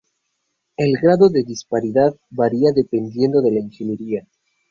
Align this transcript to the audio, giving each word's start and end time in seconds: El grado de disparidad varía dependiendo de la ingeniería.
El 0.77 0.93
grado 0.97 1.29
de 1.29 1.43
disparidad 1.43 2.15
varía 2.31 2.71
dependiendo 2.73 3.39
de 3.39 3.51
la 3.51 3.59
ingeniería. 3.59 4.27